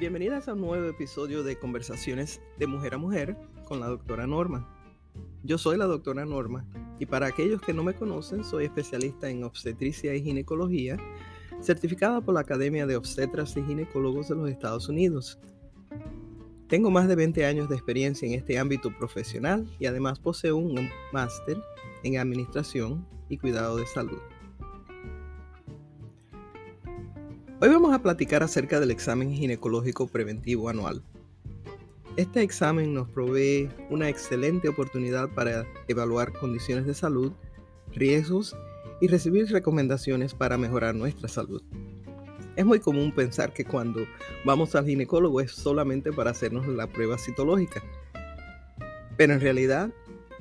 [0.00, 3.36] Bienvenidas a un nuevo episodio de Conversaciones de Mujer a Mujer
[3.68, 4.66] con la doctora Norma.
[5.42, 6.64] Yo soy la doctora Norma
[6.98, 10.96] y para aquellos que no me conocen soy especialista en obstetricia y ginecología,
[11.60, 15.38] certificada por la Academia de Obstetras y Ginecólogos de los Estados Unidos.
[16.66, 20.88] Tengo más de 20 años de experiencia en este ámbito profesional y además poseo un
[21.12, 21.58] máster
[22.04, 24.18] en Administración y Cuidado de Salud.
[27.62, 31.02] Hoy vamos a platicar acerca del examen ginecológico preventivo anual.
[32.16, 37.32] Este examen nos provee una excelente oportunidad para evaluar condiciones de salud,
[37.92, 38.56] riesgos
[39.02, 41.62] y recibir recomendaciones para mejorar nuestra salud.
[42.56, 44.06] Es muy común pensar que cuando
[44.46, 47.82] vamos al ginecólogo es solamente para hacernos la prueba citológica,
[49.18, 49.92] pero en realidad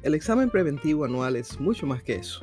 [0.00, 2.40] el examen preventivo anual es mucho más que eso,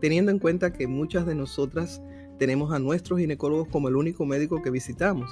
[0.00, 2.00] teniendo en cuenta que muchas de nosotras
[2.38, 5.30] tenemos a nuestros ginecólogos como el único médico que visitamos.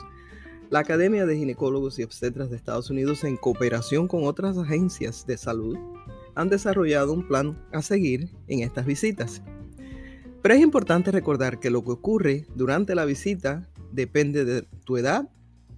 [0.70, 5.36] La Academia de Ginecólogos y Obstetras de Estados Unidos, en cooperación con otras agencias de
[5.36, 5.76] salud,
[6.34, 9.42] han desarrollado un plan a seguir en estas visitas.
[10.42, 15.28] Pero es importante recordar que lo que ocurre durante la visita depende de tu edad,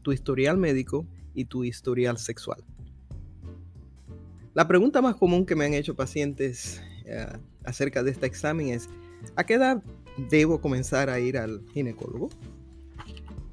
[0.02, 2.64] tu historial médico y tu historial sexual.
[4.54, 7.26] La pregunta más común que me han hecho pacientes eh,
[7.64, 8.88] acerca de este examen es,
[9.36, 9.82] ¿a qué edad
[10.30, 12.28] debo comenzar a ir al ginecólogo?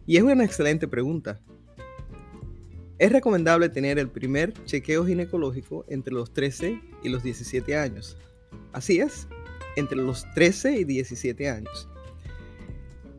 [0.06, 1.40] Y es una excelente pregunta.
[3.00, 8.18] Es recomendable tener el primer chequeo ginecológico entre los 13 y los 17 años.
[8.72, 9.28] Así es,
[9.76, 11.90] entre los 13 y 17 años.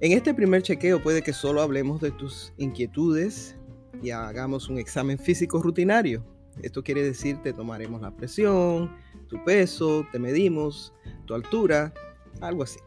[0.01, 3.57] En este primer chequeo puede que solo hablemos de tus inquietudes
[4.03, 6.25] y hagamos un examen físico rutinario.
[6.63, 8.95] Esto quiere decir te tomaremos la presión,
[9.29, 10.93] tu peso, te medimos,
[11.27, 11.93] tu altura,
[12.41, 12.79] algo así.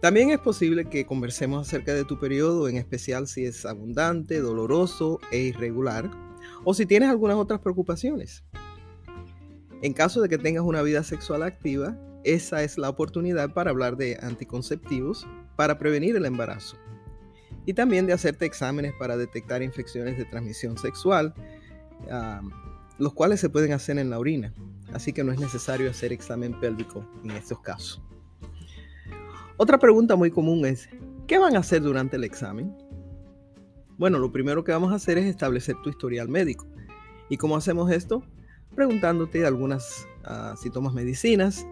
[0.00, 5.18] También es posible que conversemos acerca de tu periodo, en especial si es abundante, doloroso
[5.32, 6.10] e irregular,
[6.64, 8.44] o si tienes algunas otras preocupaciones.
[9.82, 13.96] En caso de que tengas una vida sexual activa, esa es la oportunidad para hablar
[13.96, 16.76] de anticonceptivos para prevenir el embarazo.
[17.64, 21.34] Y también de hacerte exámenes para detectar infecciones de transmisión sexual,
[22.98, 24.52] los cuales se pueden hacer en la orina.
[24.92, 28.02] Así que no es necesario hacer examen pélvico en estos casos.
[29.58, 30.86] Otra pregunta muy común es,
[31.26, 32.76] ¿qué van a hacer durante el examen?
[33.96, 36.66] Bueno, lo primero que vamos a hacer es establecer tu historial médico.
[37.30, 38.22] ¿Y cómo hacemos esto?
[38.74, 41.66] Preguntándote algunas, uh, si tomas medicinas,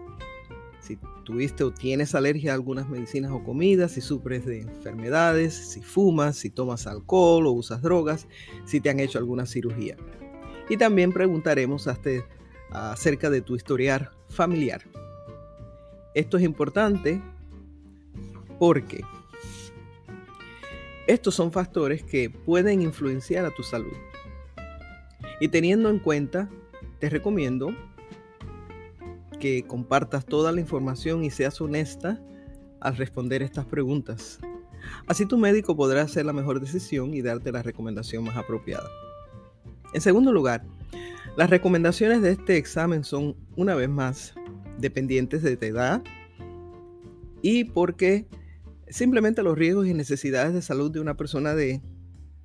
[0.79, 5.83] si tuviste o tienes alergia a algunas medicinas o comidas, si sufres de enfermedades, si
[5.83, 8.27] fumas, si tomas alcohol o usas drogas,
[8.65, 9.95] si te han hecho alguna cirugía.
[10.69, 12.09] Y también preguntaremos hasta,
[12.71, 14.81] acerca de tu historial familiar.
[16.15, 17.21] Esto es importante
[18.59, 19.01] porque
[21.07, 23.93] estos son factores que pueden influenciar a tu salud.
[25.39, 26.49] Y teniendo en cuenta,
[26.99, 27.75] te recomiendo
[29.39, 32.19] que compartas toda la información y seas honesta
[32.79, 34.39] al responder estas preguntas.
[35.07, 38.89] Así tu médico podrá hacer la mejor decisión y darte la recomendación más apropiada.
[39.93, 40.63] En segundo lugar,
[41.37, 44.33] las recomendaciones de este examen son, una vez más,
[44.77, 46.03] dependientes de tu edad
[47.41, 48.27] y porque
[48.95, 51.81] Simplemente los riesgos y necesidades de salud de una persona de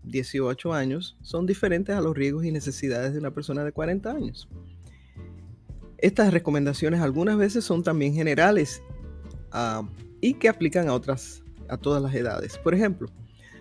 [0.03, 4.49] 18 años son diferentes a los riesgos y necesidades de una persona de 40 años.
[5.99, 8.83] Estas recomendaciones algunas veces son también generales
[9.53, 9.89] ah,
[10.21, 12.59] y que aplican a otras, a todas las edades.
[12.59, 13.07] Por ejemplo,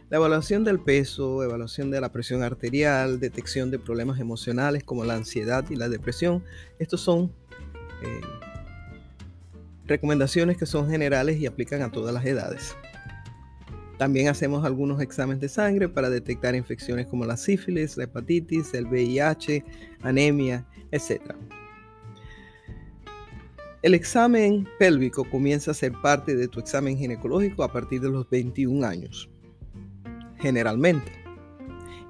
[0.09, 5.13] la evaluación del peso, evaluación de la presión arterial, detección de problemas emocionales como la
[5.13, 6.44] ansiedad y la depresión,
[6.79, 7.31] estos son
[8.01, 8.22] eh,
[9.89, 12.75] recomendaciones que son generales y aplican a todas las edades.
[13.97, 18.85] También hacemos algunos exámenes de sangre para detectar infecciones como la sífilis, la hepatitis, el
[18.85, 19.66] VIH,
[20.01, 21.33] anemia, etc.
[23.81, 28.29] El examen pélvico comienza a ser parte de tu examen ginecológico a partir de los
[28.29, 29.29] 21 años,
[30.40, 31.11] generalmente.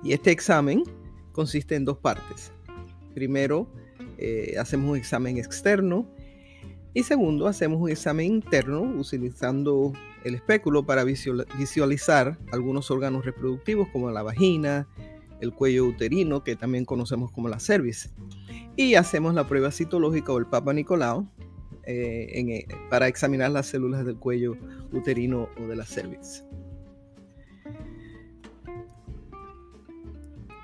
[0.04, 0.84] Y este examen
[1.32, 2.52] consiste en dos partes.
[3.16, 3.68] Primero,
[4.20, 6.08] eh, hacemos un examen externo
[6.94, 9.94] y segundo, hacemos un examen interno utilizando
[10.24, 14.88] el espéculo para visualizar algunos órganos reproductivos como la vagina,
[15.40, 18.12] el cuello uterino, que también conocemos como la cervix.
[18.76, 21.30] Y hacemos la prueba citológica o el Papa Nicolau
[21.86, 24.58] eh, eh, para examinar las células del cuello
[24.92, 26.44] uterino o de la cervix.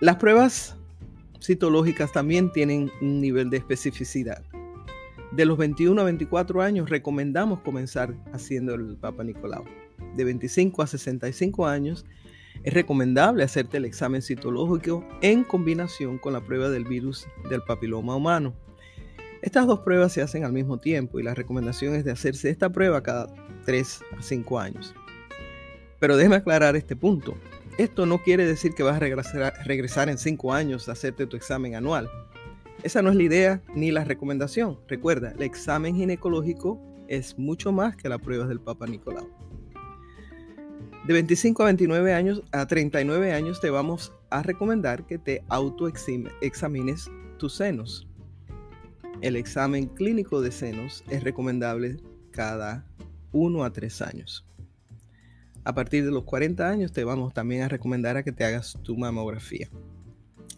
[0.01, 0.75] Las pruebas
[1.42, 4.44] citológicas también tienen un nivel de especificidad.
[5.31, 9.66] De los 21 a 24 años recomendamos comenzar haciendo el Papa Nicolau.
[10.16, 12.06] De 25 a 65 años
[12.63, 18.16] Es recomendable hacerte el examen citológico en combinación con la prueba del virus del papiloma
[18.16, 18.56] humano.
[19.42, 22.71] Estas dos pruebas se hacen al mismo tiempo y la recomendación es de hacerse esta
[22.71, 23.28] prueba cada
[23.66, 24.95] 3 a 5 años.
[26.00, 27.38] Pero déjeme aclarar este punto.
[27.78, 29.00] Esto no quiere decir que vas a
[29.63, 32.10] regresar, en 5 años a hacerte tu examen anual.
[32.86, 34.78] Esa no es la idea ni la recomendación.
[34.88, 39.28] Recuerda, el examen ginecológico es mucho más que la prueba del Papa Nicolau.
[41.08, 47.10] De 25 a 29 años a 39 años te vamos a recomendar que te autoexamines
[47.40, 48.08] tus senos.
[49.22, 51.98] El examen clínico de senos es recomendable
[52.30, 52.86] cada
[53.31, 54.46] 1 a 3 años.
[55.64, 58.78] A partir de los 40 años te vamos también a recomendar a que te hagas
[58.84, 59.72] tu mamografía.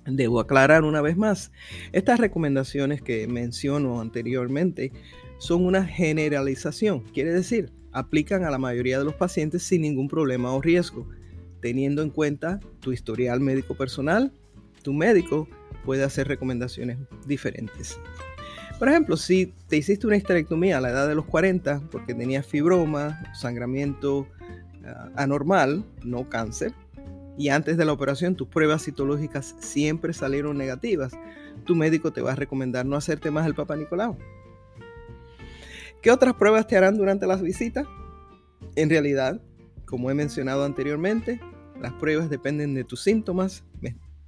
[0.07, 1.51] Debo aclarar una vez más,
[1.92, 4.94] estas recomendaciones que menciono anteriormente
[5.38, 10.51] son una generalización, quiere decir, aplican a la mayoría de los pacientes sin ningún problema
[10.54, 11.07] o riesgo.
[11.62, 14.31] Teniendo en cuenta tu historial médico personal,
[14.83, 15.48] tu médico
[15.83, 18.00] puede hacer recomendaciones diferentes.
[18.80, 22.45] Por ejemplo, si te hiciste una histerectomía a la edad de los 40 porque tenías
[22.45, 24.27] fibroma, sangramiento
[24.86, 26.74] ah, anormal, no cáncer,
[27.37, 31.13] y antes de la operación tus pruebas citológicas siempre salieron negativas,
[31.65, 34.17] tu médico te va a recomendar no hacerte más el Papa Nicolau.
[36.01, 37.87] ¿Qué otras pruebas te harán durante las visitas?
[38.75, 39.41] En realidad,
[39.85, 41.39] como he mencionado anteriormente,
[41.81, 43.63] las pruebas dependen de tus síntomas,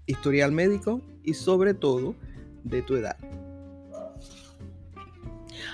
[0.05, 2.15] historial médico y sobre todo
[2.63, 3.17] de tu edad.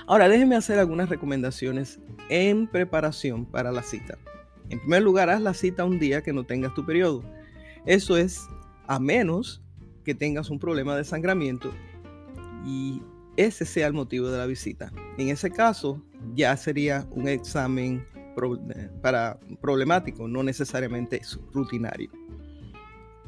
[0.06, 1.98] Ahora déjenme hacer algunas recomendaciones
[2.28, 4.18] en preparación para la cita.
[4.68, 7.22] En primer lugar, haz la cita un día que no tengas tu periodo.
[7.84, 8.46] Eso es
[8.86, 9.62] a menos
[10.04, 11.72] que tengas un problema de sangramiento
[12.64, 13.02] y
[13.36, 14.92] ese sea el motivo de la visita.
[15.18, 16.02] En ese caso,
[16.34, 18.04] ya sería un examen
[19.02, 21.20] para problemático, no necesariamente
[21.52, 22.10] rutinario.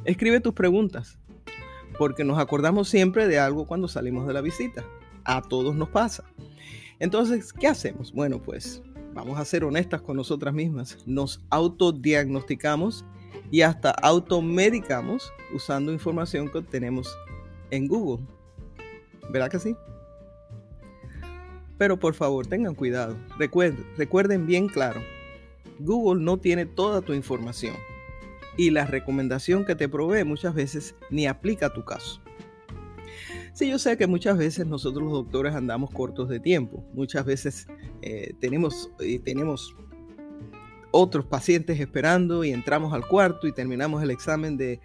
[0.05, 1.19] Escribe tus preguntas,
[1.99, 4.85] porque nos acordamos siempre de algo cuando salimos de la visita.
[5.25, 6.25] A todos nos pasa.
[6.99, 8.13] Entonces, ¿qué hacemos?
[8.13, 8.83] Bueno, pues
[9.19, 10.99] vamos a ser honestas con nosotras mismas.
[11.05, 13.05] Nos autodiagnosticamos
[13.51, 17.17] y hasta automedicamos usando información que obtenemos
[17.71, 18.25] en Google.
[19.31, 19.77] ¿Verdad que sí?
[21.79, 23.17] Pero por favor, tengan cuidado.
[23.39, 25.01] Recuerden, recuerden bien claro,
[25.81, 27.75] Google no tiene toda tu información
[28.57, 32.21] y la recomendación que te provee muchas veces ni aplica a tu caso.
[33.59, 36.85] Sí, yo sé que muchas veces nosotros los doctores andamos cortos de tiempo.
[36.95, 37.67] Muchas veces
[38.03, 39.75] eh, tenemos, eh, tenemos
[40.93, 44.79] otros pacientes esperando y entramos al cuarto y terminamos el examen de,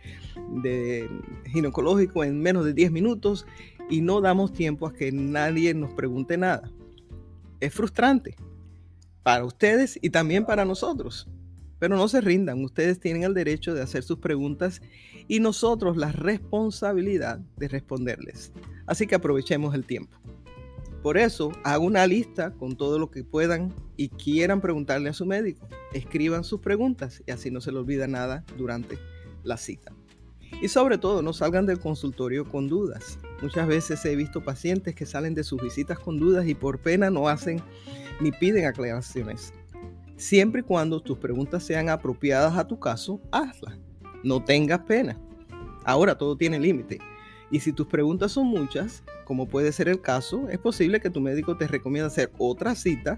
[0.63, 1.07] de
[1.51, 3.45] ginecológico en menos de 10 minutos
[3.91, 6.71] y no damos tiempo a que nadie nos pregunte nada
[7.59, 8.35] es frustrante
[9.21, 11.29] para ustedes y también para nosotros.
[11.83, 14.81] Pero no se rindan, ustedes tienen el derecho de hacer sus preguntas
[15.27, 18.53] y nosotros la responsabilidad de responderles.
[18.85, 20.17] Así que aprovechemos el tiempo.
[21.01, 25.25] Por eso, hago una lista con todo lo que puedan y quieran preguntarle a su
[25.25, 25.67] médico.
[25.91, 28.97] Escriban sus preguntas y así no se les olvida nada durante
[29.43, 29.91] la cita.
[30.61, 33.19] Y sobre todo, no salgan del consultorio con dudas.
[33.41, 37.09] Muchas veces he visto pacientes que salen de sus visitas con dudas y por pena
[37.09, 37.61] no hacen
[38.21, 39.51] ni piden aclaraciones.
[40.15, 43.77] Siempre y cuando tus preguntas sean apropiadas a tu caso, hazlas.
[44.23, 45.19] No tengas pena.
[45.83, 46.99] Ahora todo tiene límite.
[47.51, 51.21] Y si tus preguntas son muchas, como puede ser el caso, es posible que tu
[51.21, 53.17] médico te recomiende hacer otra cita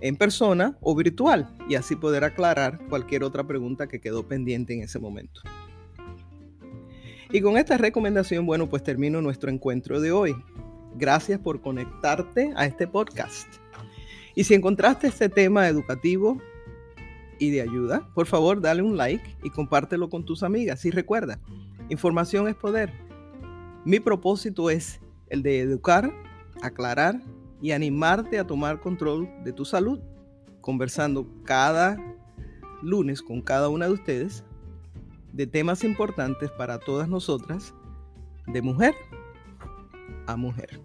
[0.00, 4.82] en persona o virtual y así poder aclarar cualquier otra pregunta que quedó pendiente en
[4.82, 5.40] ese momento.
[7.30, 10.36] Y con esta recomendación, bueno, pues termino nuestro encuentro de hoy.
[10.96, 13.63] Gracias por conectarte a este podcast.
[14.34, 16.40] Y si encontraste este tema educativo
[17.38, 20.84] y de ayuda, por favor dale un like y compártelo con tus amigas.
[20.84, 21.40] Y recuerda,
[21.88, 22.92] información es poder.
[23.84, 26.12] Mi propósito es el de educar,
[26.62, 27.20] aclarar
[27.60, 30.00] y animarte a tomar control de tu salud,
[30.60, 31.96] conversando cada
[32.82, 34.44] lunes con cada una de ustedes
[35.32, 37.74] de temas importantes para todas nosotras,
[38.46, 38.94] de mujer
[40.26, 40.80] a mujer.